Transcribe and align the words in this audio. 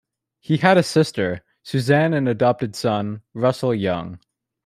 He 0.39 0.57
had 0.57 0.77
a 0.79 0.81
sister, 0.81 1.43
Suzanne, 1.61 2.15
and 2.15 2.27
adopted 2.27 2.75
son, 2.75 3.21
Russell 3.35 3.75
Young. 3.75 4.17